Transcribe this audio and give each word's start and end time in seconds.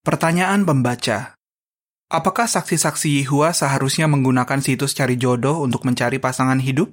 Pertanyaan 0.00 0.64
pembaca. 0.64 1.36
Apakah 2.08 2.48
saksi-saksi 2.48 3.20
Yehua 3.20 3.52
seharusnya 3.52 4.08
menggunakan 4.08 4.64
situs 4.64 4.96
cari 4.96 5.20
jodoh 5.20 5.60
untuk 5.60 5.84
mencari 5.84 6.16
pasangan 6.16 6.56
hidup? 6.56 6.88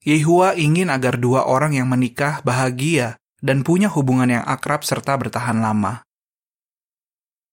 Yehua 0.00 0.56
ingin 0.56 0.88
agar 0.88 1.20
dua 1.20 1.44
orang 1.44 1.76
yang 1.76 1.92
menikah 1.92 2.40
bahagia 2.48 3.20
dan 3.44 3.60
punya 3.60 3.92
hubungan 3.92 4.40
yang 4.40 4.44
akrab 4.48 4.88
serta 4.88 5.20
bertahan 5.20 5.60
lama. 5.60 6.00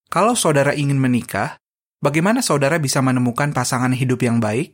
Kalau 0.07 0.39
saudara 0.39 0.71
ingin 0.71 1.03
menikah, 1.03 1.59
bagaimana 1.99 2.39
saudara 2.39 2.79
bisa 2.79 3.03
menemukan 3.03 3.51
pasangan 3.51 3.91
hidup 3.91 4.23
yang 4.23 4.39
baik? 4.39 4.71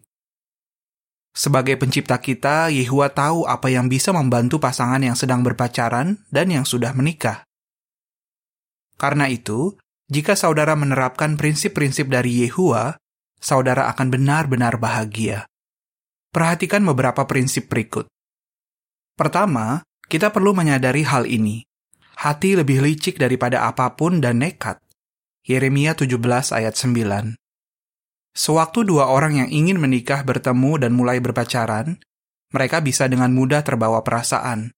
Sebagai 1.34 1.74
pencipta 1.82 2.22
kita, 2.22 2.70
Yehua 2.70 3.10
tahu 3.10 3.50
apa 3.50 3.74
yang 3.74 3.90
bisa 3.90 4.14
membantu 4.14 4.62
pasangan 4.62 5.02
yang 5.02 5.18
sedang 5.18 5.42
berpacaran 5.42 6.22
dan 6.30 6.54
yang 6.54 6.70
sudah 6.70 6.94
menikah. 6.94 7.50
Karena 8.96 9.28
itu, 9.28 9.76
jika 10.08 10.38
saudara 10.38 10.78
menerapkan 10.78 11.36
prinsip-prinsip 11.36 12.08
dari 12.08 12.46
Yehua, 12.46 12.96
saudara 13.42 13.92
akan 13.92 14.08
benar-benar 14.14 14.80
bahagia. 14.80 15.50
Perhatikan 16.32 16.84
beberapa 16.84 17.24
prinsip 17.28 17.72
berikut. 17.72 18.08
Pertama, 19.16 19.88
kita 20.06 20.30
perlu 20.30 20.52
menyadari 20.52 21.08
hal 21.08 21.24
ini. 21.26 21.64
Hati 22.16 22.56
lebih 22.56 22.84
licik 22.84 23.20
daripada 23.20 23.68
apa 23.68 23.96
pun 23.96 24.20
dan 24.20 24.44
nekat. 24.44 24.80
Yeremia 25.46 25.96
17 25.96 26.20
ayat 26.52 26.74
9. 26.76 27.38
Sewaktu 28.36 28.80
dua 28.84 29.08
orang 29.08 29.40
yang 29.40 29.50
ingin 29.52 29.80
menikah 29.80 30.28
bertemu 30.28 30.76
dan 30.76 30.92
mulai 30.92 31.24
berpacaran, 31.24 31.96
mereka 32.52 32.84
bisa 32.84 33.08
dengan 33.08 33.32
mudah 33.32 33.64
terbawa 33.64 34.04
perasaan. 34.04 34.76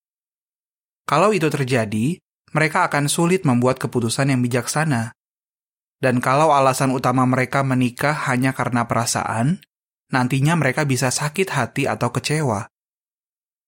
Kalau 1.09 1.33
itu 1.33 1.49
terjadi, 1.49 2.21
mereka 2.57 2.89
akan 2.89 3.05
sulit 3.05 3.45
membuat 3.45 3.77
keputusan 3.77 4.33
yang 4.33 4.41
bijaksana. 4.41 5.13
Dan 6.01 6.17
kalau 6.17 6.49
alasan 6.49 6.89
utama 6.89 7.21
mereka 7.29 7.61
menikah 7.61 8.17
hanya 8.33 8.57
karena 8.57 8.89
perasaan, 8.89 9.61
nantinya 10.09 10.57
mereka 10.57 10.81
bisa 10.89 11.13
sakit 11.13 11.53
hati 11.53 11.85
atau 11.85 12.09
kecewa. 12.09 12.65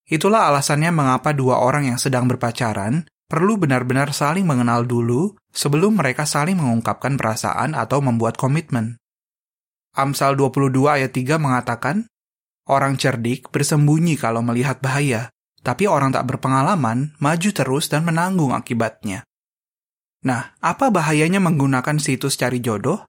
Itulah 0.10 0.50
alasannya 0.50 0.90
mengapa 0.90 1.38
dua 1.38 1.62
orang 1.62 1.94
yang 1.94 2.02
sedang 2.02 2.26
berpacaran 2.26 3.06
perlu 3.30 3.62
benar-benar 3.62 4.10
saling 4.10 4.42
mengenal 4.42 4.90
dulu 4.90 5.38
sebelum 5.54 6.02
mereka 6.02 6.26
saling 6.26 6.58
mengungkapkan 6.58 7.14
perasaan 7.14 7.78
atau 7.78 8.02
membuat 8.02 8.42
komitmen. 8.42 8.98
Amsal 9.94 10.34
22 10.34 10.74
ayat 10.90 11.14
3 11.14 11.38
mengatakan, 11.38 12.10
Orang 12.66 12.98
cerdik 12.98 13.54
bersembunyi 13.54 14.18
kalau 14.18 14.42
melihat 14.42 14.82
bahaya, 14.82 15.30
tapi 15.62 15.86
orang 15.86 16.16
tak 16.16 16.28
berpengalaman 16.28 17.16
maju 17.20 17.50
terus 17.52 17.92
dan 17.92 18.08
menanggung 18.08 18.56
akibatnya. 18.56 19.28
Nah, 20.24 20.52
apa 20.60 20.92
bahayanya 20.92 21.40
menggunakan 21.40 21.96
situs 22.00 22.36
cari 22.36 22.60
jodoh? 22.60 23.08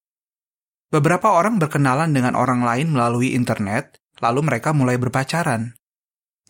Beberapa 0.91 1.35
orang 1.35 1.59
berkenalan 1.59 2.11
dengan 2.11 2.35
orang 2.35 2.63
lain 2.63 2.91
melalui 2.91 3.35
internet, 3.35 3.99
lalu 4.23 4.47
mereka 4.47 4.75
mulai 4.75 4.99
berpacaran. 4.99 5.75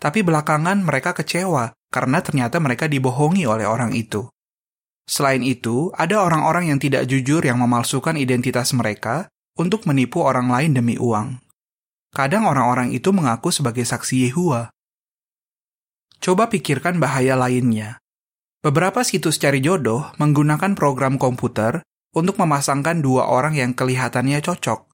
Tapi 0.01 0.25
belakangan 0.25 0.81
mereka 0.81 1.13
kecewa 1.13 1.77
karena 1.93 2.25
ternyata 2.25 2.57
mereka 2.57 2.89
dibohongi 2.89 3.45
oleh 3.45 3.69
orang 3.69 3.93
itu. 3.93 4.29
Selain 5.05 5.45
itu, 5.45 5.93
ada 5.93 6.25
orang-orang 6.25 6.73
yang 6.73 6.79
tidak 6.81 7.05
jujur 7.05 7.45
yang 7.45 7.61
memalsukan 7.61 8.17
identitas 8.17 8.73
mereka 8.73 9.29
untuk 9.61 9.85
menipu 9.85 10.25
orang 10.25 10.49
lain 10.49 10.73
demi 10.73 10.97
uang. 10.97 11.37
Kadang 12.17 12.47
orang-orang 12.49 12.97
itu 12.97 13.13
mengaku 13.13 13.53
sebagai 13.53 13.85
saksi 13.85 14.31
Yehua, 14.31 14.73
Coba 16.21 16.53
pikirkan 16.53 17.01
bahaya 17.01 17.33
lainnya. 17.33 17.97
Beberapa 18.61 19.01
situs 19.01 19.41
cari 19.41 19.65
jodoh 19.65 20.13
menggunakan 20.21 20.77
program 20.77 21.17
komputer 21.17 21.81
untuk 22.13 22.37
memasangkan 22.37 23.01
dua 23.01 23.25
orang 23.33 23.57
yang 23.57 23.73
kelihatannya 23.73 24.45
cocok. 24.45 24.85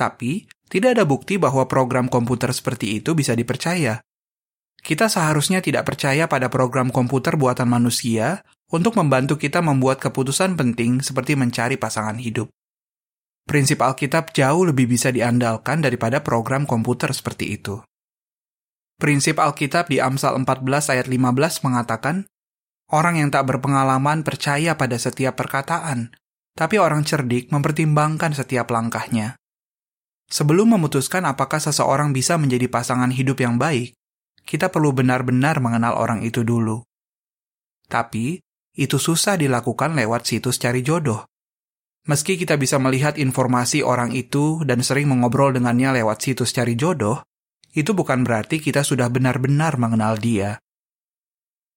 Tapi, 0.00 0.48
tidak 0.72 0.96
ada 0.96 1.04
bukti 1.04 1.36
bahwa 1.36 1.68
program 1.68 2.08
komputer 2.08 2.48
seperti 2.56 2.96
itu 2.96 3.12
bisa 3.12 3.36
dipercaya. 3.36 4.00
Kita 4.80 5.12
seharusnya 5.12 5.60
tidak 5.60 5.84
percaya 5.84 6.24
pada 6.24 6.48
program 6.48 6.88
komputer 6.88 7.36
buatan 7.36 7.68
manusia 7.68 8.40
untuk 8.72 8.96
membantu 8.96 9.36
kita 9.36 9.60
membuat 9.60 10.00
keputusan 10.00 10.56
penting 10.56 11.04
seperti 11.04 11.36
mencari 11.36 11.76
pasangan 11.76 12.16
hidup. 12.16 12.48
Prinsip 13.44 13.84
Alkitab 13.84 14.32
jauh 14.32 14.64
lebih 14.64 14.88
bisa 14.88 15.12
diandalkan 15.12 15.84
daripada 15.84 16.24
program 16.24 16.64
komputer 16.64 17.12
seperti 17.12 17.60
itu. 17.60 17.84
Prinsip 19.00 19.40
Alkitab 19.40 19.88
di 19.88 19.96
Amsal 19.96 20.36
14 20.36 20.92
ayat 20.92 21.08
15 21.08 21.64
mengatakan, 21.64 22.28
Orang 22.92 23.16
yang 23.16 23.32
tak 23.32 23.48
berpengalaman 23.48 24.20
percaya 24.20 24.76
pada 24.76 25.00
setiap 25.00 25.40
perkataan, 25.40 26.12
tapi 26.52 26.76
orang 26.76 27.08
cerdik 27.08 27.48
mempertimbangkan 27.48 28.36
setiap 28.36 28.68
langkahnya. 28.68 29.40
Sebelum 30.28 30.76
memutuskan 30.76 31.24
apakah 31.24 31.64
seseorang 31.64 32.12
bisa 32.12 32.36
menjadi 32.36 32.68
pasangan 32.68 33.08
hidup 33.08 33.40
yang 33.40 33.56
baik, 33.56 33.96
kita 34.44 34.68
perlu 34.68 34.92
benar-benar 34.92 35.64
mengenal 35.64 35.96
orang 35.96 36.20
itu 36.20 36.44
dulu. 36.44 36.84
Tapi, 37.88 38.36
itu 38.76 39.00
susah 39.00 39.40
dilakukan 39.40 39.96
lewat 39.96 40.28
situs 40.28 40.60
cari 40.60 40.84
jodoh. 40.84 41.24
Meski 42.04 42.36
kita 42.36 42.60
bisa 42.60 42.76
melihat 42.76 43.16
informasi 43.16 43.80
orang 43.80 44.12
itu 44.12 44.60
dan 44.68 44.84
sering 44.84 45.08
mengobrol 45.08 45.56
dengannya 45.56 46.04
lewat 46.04 46.20
situs 46.20 46.52
cari 46.52 46.76
jodoh, 46.76 47.24
itu 47.76 47.94
bukan 47.94 48.26
berarti 48.26 48.58
kita 48.58 48.82
sudah 48.82 49.06
benar-benar 49.10 49.78
mengenal 49.78 50.18
dia. 50.18 50.58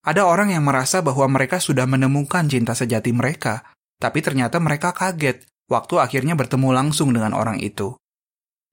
Ada 0.03 0.27
orang 0.27 0.51
yang 0.51 0.67
merasa 0.67 0.99
bahwa 0.99 1.29
mereka 1.31 1.63
sudah 1.63 1.87
menemukan 1.87 2.43
cinta 2.51 2.75
sejati 2.75 3.15
mereka, 3.15 3.63
tapi 4.01 4.19
ternyata 4.19 4.59
mereka 4.59 4.91
kaget 4.91 5.47
waktu 5.71 5.95
akhirnya 6.03 6.35
bertemu 6.35 6.75
langsung 6.75 7.15
dengan 7.15 7.31
orang 7.31 7.63
itu. 7.63 7.95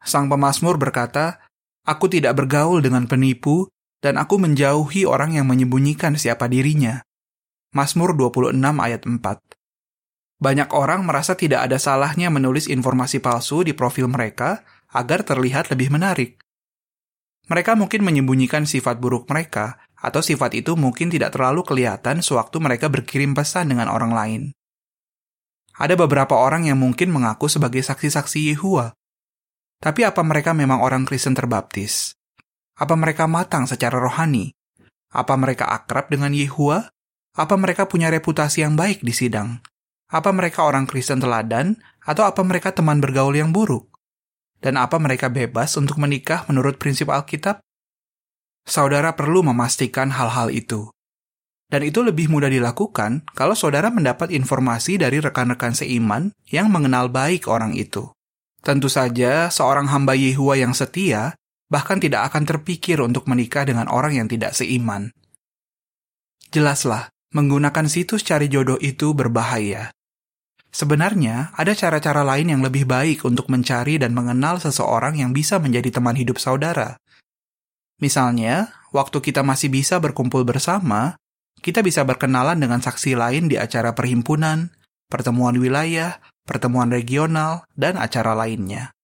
Sang 0.03 0.27
pemazmur 0.27 0.81
berkata, 0.81 1.39
Aku 1.87 2.11
tidak 2.11 2.35
bergaul 2.37 2.83
dengan 2.83 3.07
penipu, 3.07 3.71
dan 4.01 4.17
aku 4.17 4.41
menjauhi 4.41 5.05
orang 5.05 5.37
yang 5.37 5.47
menyembunyikan 5.47 6.17
siapa 6.17 6.49
dirinya. 6.49 7.05
Mazmur 7.71 8.17
26 8.17 8.57
ayat 8.59 9.07
4 9.07 9.23
Banyak 10.41 10.73
orang 10.73 11.05
merasa 11.05 11.37
tidak 11.37 11.69
ada 11.69 11.77
salahnya 11.77 12.33
menulis 12.33 12.67
informasi 12.67 13.21
palsu 13.21 13.61
di 13.61 13.77
profil 13.77 14.09
mereka 14.09 14.65
agar 14.91 15.23
terlihat 15.23 15.69
lebih 15.69 15.93
menarik. 15.93 16.41
Mereka 17.50 17.75
mungkin 17.75 18.06
menyembunyikan 18.06 18.62
sifat 18.62 19.03
buruk 19.03 19.27
mereka, 19.27 19.83
atau 19.99 20.22
sifat 20.22 20.55
itu 20.55 20.78
mungkin 20.78 21.11
tidak 21.11 21.34
terlalu 21.34 21.66
kelihatan 21.66 22.22
sewaktu 22.22 22.62
mereka 22.62 22.87
berkirim 22.87 23.34
pesan 23.34 23.75
dengan 23.75 23.91
orang 23.91 24.15
lain. 24.15 24.43
Ada 25.75 25.99
beberapa 25.99 26.39
orang 26.39 26.71
yang 26.71 26.78
mungkin 26.78 27.10
mengaku 27.10 27.50
sebagai 27.50 27.83
saksi-saksi 27.83 28.55
Yehua. 28.55 28.94
Tapi 29.83 30.06
apa 30.06 30.22
mereka 30.22 30.55
memang 30.55 30.78
orang 30.78 31.03
Kristen 31.03 31.34
terbaptis? 31.34 32.15
Apa 32.78 32.94
mereka 32.94 33.27
matang 33.27 33.66
secara 33.66 33.99
rohani? 33.99 34.55
Apa 35.10 35.34
mereka 35.34 35.66
akrab 35.75 36.06
dengan 36.06 36.31
Yehua? 36.31 36.87
Apa 37.34 37.59
mereka 37.59 37.91
punya 37.91 38.15
reputasi 38.15 38.62
yang 38.62 38.78
baik 38.78 39.03
di 39.03 39.10
sidang? 39.10 39.59
Apa 40.06 40.31
mereka 40.31 40.71
orang 40.71 40.87
Kristen 40.87 41.19
teladan? 41.19 41.83
Atau 42.06 42.22
apa 42.22 42.47
mereka 42.47 42.71
teman 42.71 43.03
bergaul 43.03 43.34
yang 43.34 43.50
buruk? 43.50 43.90
Dan 44.60 44.76
apa 44.76 45.00
mereka 45.00 45.32
bebas 45.32 45.75
untuk 45.81 45.97
menikah 45.97 46.44
menurut 46.47 46.76
prinsip 46.76 47.09
Alkitab? 47.09 47.60
Saudara 48.69 49.16
perlu 49.16 49.41
memastikan 49.41 50.12
hal-hal 50.12 50.53
itu. 50.53 50.93
Dan 51.71 51.87
itu 51.87 52.03
lebih 52.03 52.28
mudah 52.28 52.50
dilakukan 52.50 53.25
kalau 53.32 53.54
saudara 53.54 53.88
mendapat 53.88 54.34
informasi 54.34 55.00
dari 55.00 55.22
rekan-rekan 55.22 55.72
seiman 55.72 56.34
yang 56.50 56.69
mengenal 56.69 57.09
baik 57.09 57.47
orang 57.47 57.78
itu. 57.78 58.10
Tentu 58.60 58.93
saja, 58.93 59.48
seorang 59.48 59.88
hamba 59.88 60.12
Yehua 60.12 60.60
yang 60.60 60.77
setia 60.77 61.32
bahkan 61.71 62.03
tidak 62.03 62.34
akan 62.34 62.44
terpikir 62.44 62.98
untuk 63.00 63.31
menikah 63.31 63.62
dengan 63.62 63.87
orang 63.87 64.19
yang 64.19 64.27
tidak 64.27 64.53
seiman. 64.53 65.15
Jelaslah, 66.50 67.15
menggunakan 67.31 67.87
situs 67.87 68.27
cari 68.27 68.50
jodoh 68.50 68.77
itu 68.82 69.15
berbahaya. 69.15 69.95
Sebenarnya, 70.71 71.51
ada 71.59 71.75
cara-cara 71.75 72.22
lain 72.22 72.55
yang 72.55 72.63
lebih 72.63 72.87
baik 72.87 73.27
untuk 73.27 73.51
mencari 73.51 73.99
dan 73.99 74.15
mengenal 74.15 74.63
seseorang 74.63 75.19
yang 75.19 75.34
bisa 75.34 75.59
menjadi 75.59 75.99
teman 75.99 76.15
hidup 76.15 76.39
saudara. 76.39 76.95
Misalnya, 77.99 78.71
waktu 78.95 79.19
kita 79.19 79.43
masih 79.43 79.69
bisa 79.69 79.99
berkumpul 79.99 80.47
bersama, 80.47 81.19
kita 81.59 81.83
bisa 81.83 82.07
berkenalan 82.07 82.57
dengan 82.57 82.78
saksi 82.78 83.19
lain 83.19 83.51
di 83.51 83.59
acara 83.59 83.93
perhimpunan, 83.93 84.71
pertemuan 85.11 85.59
wilayah, 85.59 86.22
pertemuan 86.47 86.89
regional, 86.89 87.66
dan 87.75 87.99
acara 87.99 88.33
lainnya. 88.39 88.95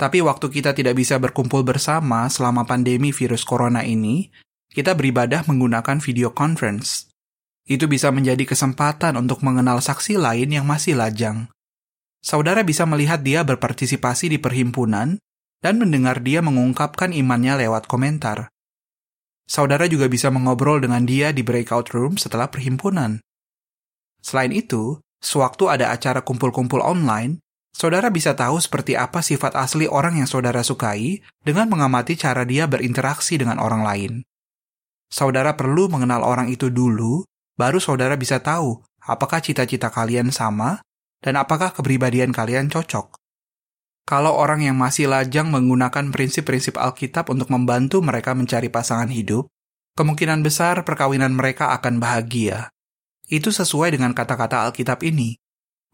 Tapi 0.00 0.24
waktu 0.24 0.48
kita 0.48 0.72
tidak 0.72 0.96
bisa 0.96 1.20
berkumpul 1.20 1.60
bersama 1.66 2.24
selama 2.32 2.64
pandemi 2.64 3.12
virus 3.12 3.44
corona 3.44 3.84
ini, 3.84 4.32
kita 4.70 4.96
beribadah 4.96 5.44
menggunakan 5.44 5.98
video 6.00 6.32
conference. 6.32 7.09
Itu 7.70 7.86
bisa 7.86 8.10
menjadi 8.10 8.42
kesempatan 8.42 9.14
untuk 9.14 9.46
mengenal 9.46 9.78
saksi 9.78 10.18
lain 10.18 10.50
yang 10.50 10.66
masih 10.66 10.98
lajang. 10.98 11.46
Saudara 12.18 12.66
bisa 12.66 12.82
melihat 12.82 13.22
dia 13.22 13.46
berpartisipasi 13.46 14.26
di 14.34 14.42
perhimpunan 14.42 15.22
dan 15.62 15.74
mendengar 15.78 16.18
dia 16.18 16.42
mengungkapkan 16.42 17.14
imannya 17.14 17.62
lewat 17.62 17.86
komentar. 17.86 18.50
Saudara 19.46 19.86
juga 19.86 20.10
bisa 20.10 20.34
mengobrol 20.34 20.82
dengan 20.82 21.06
dia 21.06 21.30
di 21.30 21.46
breakout 21.46 21.94
room 21.94 22.18
setelah 22.18 22.50
perhimpunan. 22.50 23.22
Selain 24.18 24.50
itu, 24.50 24.98
Sewaktu 25.20 25.68
ada 25.68 25.92
acara 25.92 26.24
kumpul-kumpul 26.24 26.80
online, 26.80 27.44
saudara 27.76 28.08
bisa 28.08 28.32
tahu 28.32 28.56
seperti 28.56 28.96
apa 28.96 29.20
sifat 29.20 29.52
asli 29.52 29.84
orang 29.84 30.16
yang 30.16 30.24
saudara 30.24 30.64
sukai 30.64 31.20
dengan 31.44 31.68
mengamati 31.68 32.16
cara 32.16 32.48
dia 32.48 32.64
berinteraksi 32.64 33.36
dengan 33.36 33.60
orang 33.60 33.84
lain. 33.84 34.12
Saudara 35.12 35.60
perlu 35.60 35.92
mengenal 35.92 36.24
orang 36.24 36.48
itu 36.48 36.72
dulu, 36.72 37.20
baru 37.58 37.82
saudara 37.82 38.14
bisa 38.14 38.42
tahu 38.42 38.82
apakah 39.02 39.40
cita-cita 39.40 39.88
kalian 39.88 40.30
sama 40.30 40.84
dan 41.24 41.36
apakah 41.40 41.72
kepribadian 41.72 42.32
kalian 42.32 42.68
cocok. 42.68 43.16
Kalau 44.08 44.34
orang 44.34 44.66
yang 44.66 44.74
masih 44.74 45.06
lajang 45.06 45.52
menggunakan 45.54 46.10
prinsip-prinsip 46.10 46.74
Alkitab 46.74 47.30
untuk 47.30 47.46
membantu 47.52 48.02
mereka 48.02 48.34
mencari 48.34 48.66
pasangan 48.66 49.06
hidup, 49.06 49.46
kemungkinan 49.94 50.42
besar 50.42 50.82
perkawinan 50.82 51.30
mereka 51.30 51.70
akan 51.78 52.02
bahagia. 52.02 52.74
Itu 53.30 53.54
sesuai 53.54 53.94
dengan 53.94 54.10
kata-kata 54.10 54.66
Alkitab 54.66 55.06
ini. 55.06 55.38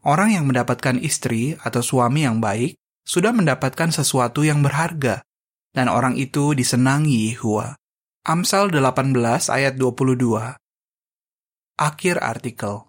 Orang 0.06 0.32
yang 0.32 0.48
mendapatkan 0.48 0.96
istri 1.02 1.58
atau 1.60 1.84
suami 1.84 2.24
yang 2.24 2.40
baik 2.40 2.78
sudah 3.04 3.36
mendapatkan 3.36 3.92
sesuatu 3.92 4.46
yang 4.46 4.64
berharga, 4.64 5.20
dan 5.76 5.92
orang 5.92 6.16
itu 6.16 6.56
disenangi 6.56 7.28
Yehua. 7.30 7.76
Amsal 8.24 8.72
18 8.72 9.12
ayat 9.52 9.76
22 9.76 10.56
Akhir 11.76 12.16
artikel 12.24 12.85